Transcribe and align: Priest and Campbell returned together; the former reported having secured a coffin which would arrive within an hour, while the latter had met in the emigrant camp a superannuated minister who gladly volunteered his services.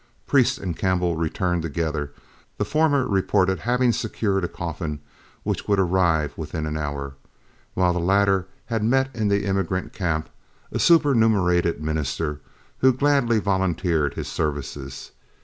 Priest 0.25 0.57
and 0.57 0.75
Campbell 0.75 1.15
returned 1.15 1.61
together; 1.61 2.11
the 2.57 2.65
former 2.65 3.07
reported 3.07 3.59
having 3.59 3.91
secured 3.91 4.43
a 4.43 4.47
coffin 4.47 4.99
which 5.43 5.67
would 5.67 5.79
arrive 5.79 6.35
within 6.35 6.65
an 6.65 6.75
hour, 6.75 7.13
while 7.75 7.93
the 7.93 7.99
latter 7.99 8.47
had 8.65 8.83
met 8.83 9.15
in 9.15 9.27
the 9.27 9.45
emigrant 9.45 9.93
camp 9.93 10.27
a 10.71 10.79
superannuated 10.79 11.83
minister 11.83 12.41
who 12.79 12.91
gladly 12.91 13.37
volunteered 13.37 14.15
his 14.15 14.27
services. 14.27 15.11